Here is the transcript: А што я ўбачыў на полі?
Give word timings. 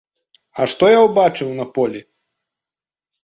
А 0.63 0.65
што 0.71 0.85
я 0.91 0.99
ўбачыў 1.07 1.49
на 1.59 1.65
полі? 1.75 2.01